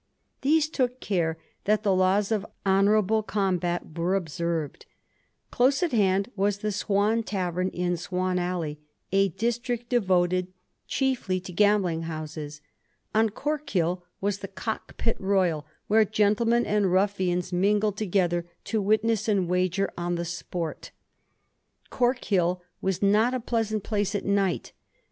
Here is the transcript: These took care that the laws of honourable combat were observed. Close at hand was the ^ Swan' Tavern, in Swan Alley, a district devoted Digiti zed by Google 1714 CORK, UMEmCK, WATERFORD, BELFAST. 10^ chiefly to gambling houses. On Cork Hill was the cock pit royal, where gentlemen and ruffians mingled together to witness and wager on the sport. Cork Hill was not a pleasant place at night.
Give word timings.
These 0.41 0.67
took 0.67 0.99
care 0.99 1.37
that 1.65 1.83
the 1.83 1.93
laws 1.93 2.31
of 2.31 2.43
honourable 2.65 3.21
combat 3.21 3.95
were 3.99 4.15
observed. 4.15 4.87
Close 5.51 5.83
at 5.83 5.91
hand 5.91 6.31
was 6.35 6.57
the 6.57 6.69
^ 6.69 6.73
Swan' 6.73 7.21
Tavern, 7.23 7.69
in 7.69 7.97
Swan 7.97 8.39
Alley, 8.39 8.79
a 9.11 9.29
district 9.29 9.89
devoted 9.89 10.47
Digiti 10.47 10.47
zed 10.47 10.57
by 10.57 10.63
Google 10.73 10.73
1714 10.81 10.89
CORK, 10.89 10.89
UMEmCK, 10.89 10.89
WATERFORD, 10.89 10.89
BELFAST. 10.89 10.89
10^ 10.89 10.89
chiefly 10.89 11.39
to 11.41 11.53
gambling 11.53 12.01
houses. 12.03 12.61
On 13.13 13.29
Cork 13.29 13.69
Hill 13.69 14.03
was 14.19 14.39
the 14.39 14.47
cock 14.47 14.97
pit 14.97 15.17
royal, 15.19 15.65
where 15.85 16.05
gentlemen 16.05 16.65
and 16.65 16.91
ruffians 16.91 17.53
mingled 17.53 17.97
together 17.97 18.45
to 18.63 18.81
witness 18.81 19.27
and 19.27 19.47
wager 19.47 19.91
on 19.95 20.15
the 20.15 20.25
sport. 20.25 20.89
Cork 21.91 22.25
Hill 22.25 22.63
was 22.81 23.03
not 23.03 23.35
a 23.35 23.39
pleasant 23.39 23.83
place 23.83 24.15
at 24.15 24.25
night. 24.25 24.71